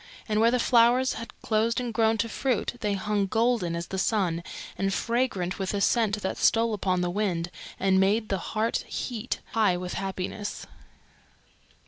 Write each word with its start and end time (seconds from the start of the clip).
And 0.27 0.41
where 0.41 0.49
the 0.49 0.57
flowers 0.57 1.13
had 1.13 1.31
closed 1.43 1.79
and 1.79 1.93
grown 1.93 2.17
to 2.17 2.27
fruit 2.27 2.73
they 2.79 2.95
hung 2.95 3.27
golden 3.27 3.75
as 3.75 3.85
the 3.85 3.99
sun 3.99 4.43
and 4.75 4.91
fragrant 4.91 5.59
with 5.59 5.75
a 5.75 5.79
scent 5.79 6.23
that 6.23 6.39
stole 6.39 6.73
upon 6.73 7.01
the 7.01 7.11
wind 7.11 7.51
and 7.79 7.99
made 7.99 8.29
the 8.29 8.39
heart 8.39 8.77
heat 8.87 9.41
high 9.51 9.77
with 9.77 9.93
happiness. 9.93 10.65